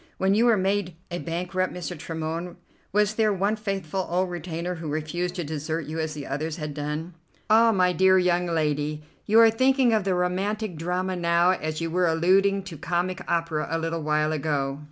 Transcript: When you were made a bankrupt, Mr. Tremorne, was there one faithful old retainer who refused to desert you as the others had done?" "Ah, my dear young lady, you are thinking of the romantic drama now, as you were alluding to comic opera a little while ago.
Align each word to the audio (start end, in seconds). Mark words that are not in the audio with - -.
When 0.17 0.33
you 0.33 0.45
were 0.45 0.57
made 0.57 0.95
a 1.11 1.19
bankrupt, 1.19 1.71
Mr. 1.71 1.95
Tremorne, 1.95 2.55
was 2.91 3.13
there 3.13 3.31
one 3.31 3.55
faithful 3.55 4.07
old 4.09 4.31
retainer 4.31 4.73
who 4.73 4.87
refused 4.89 5.35
to 5.35 5.43
desert 5.43 5.85
you 5.85 5.99
as 5.99 6.15
the 6.15 6.25
others 6.25 6.57
had 6.57 6.73
done?" 6.73 7.13
"Ah, 7.51 7.71
my 7.71 7.93
dear 7.93 8.17
young 8.17 8.47
lady, 8.47 9.03
you 9.27 9.39
are 9.39 9.51
thinking 9.51 9.93
of 9.93 10.03
the 10.03 10.15
romantic 10.15 10.75
drama 10.75 11.15
now, 11.15 11.51
as 11.51 11.81
you 11.81 11.91
were 11.91 12.07
alluding 12.07 12.63
to 12.63 12.77
comic 12.79 13.21
opera 13.29 13.67
a 13.69 13.77
little 13.77 14.01
while 14.01 14.31
ago. 14.33 14.79